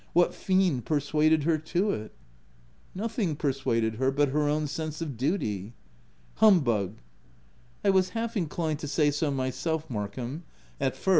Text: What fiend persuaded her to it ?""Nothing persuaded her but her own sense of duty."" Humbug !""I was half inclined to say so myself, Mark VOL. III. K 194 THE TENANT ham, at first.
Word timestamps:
What 0.13 0.33
fiend 0.33 0.83
persuaded 0.85 1.43
her 1.43 1.59
to 1.59 1.91
it 1.91 2.15
?""Nothing 2.95 3.35
persuaded 3.35 3.97
her 3.97 4.09
but 4.09 4.29
her 4.29 4.47
own 4.49 4.65
sense 4.65 4.99
of 4.99 5.15
duty."" 5.15 5.73
Humbug 6.41 6.97
!""I 7.85 7.91
was 7.91 8.09
half 8.17 8.35
inclined 8.35 8.79
to 8.79 8.87
say 8.87 9.11
so 9.11 9.29
myself, 9.29 9.87
Mark 9.91 10.15
VOL. 10.15 10.23
III. 10.25 10.29
K 10.29 10.33
194 10.39 10.39
THE 10.39 10.79
TENANT 10.79 10.79
ham, 10.79 10.87
at 10.87 10.95
first. 11.03 11.09